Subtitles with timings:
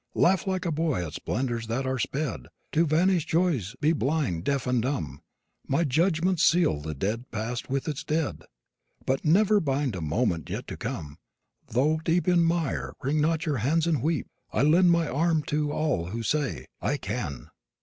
[0.15, 4.43] Laugh like a boy at splendors that are sped; To vanished joys be blind and
[4.43, 5.21] deaf and dumb;
[5.67, 8.45] My judgments seal the dead past with its dead,
[9.05, 11.19] But never bind a moment yet to come.
[11.67, 15.71] Though deep in mire, wring not your hands and weep, I lend my arm to
[15.71, 17.51] all who say, "I can."